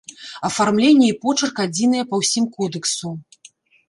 Афармленне 0.47 1.09
і 1.09 1.17
почырк 1.25 1.61
адзіныя 1.65 2.05
па 2.13 2.21
ўсім 2.21 2.47
кодэксу. 2.57 3.13